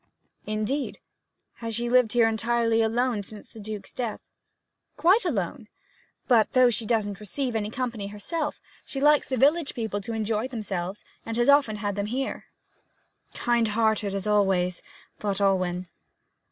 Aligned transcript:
'Indeed. 0.47 0.97
Has 1.57 1.75
she 1.75 1.87
lived 1.87 2.13
here 2.13 2.27
entirely 2.27 2.81
alone 2.81 3.21
since 3.21 3.49
the 3.49 3.59
Duke's 3.59 3.93
death?' 3.93 4.19
'Quite 4.97 5.23
alone. 5.25 5.67
But 6.27 6.53
though 6.53 6.71
she 6.71 6.87
doesn't 6.87 7.19
receive 7.19 7.53
company 7.71 8.07
herself, 8.07 8.59
she 8.83 8.99
likes 8.99 9.27
the 9.29 9.37
village 9.37 9.75
people 9.75 10.01
to 10.01 10.13
enjoy 10.13 10.47
themselves, 10.47 11.05
and 11.23 11.37
often 11.47 11.75
has 11.75 11.95
'em 11.99 12.07
here.' 12.07 12.45
'Kind 13.35 13.67
hearted, 13.77 14.15
as 14.15 14.25
always!' 14.25 14.81
thought 15.19 15.39
Alwyn. 15.39 15.87